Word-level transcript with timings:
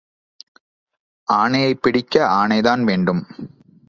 ஆனையைப் 1.27 1.81
பிடிக்க 1.81 2.25
ஆனைதான் 2.27 2.83
வேண்டும். 2.83 3.25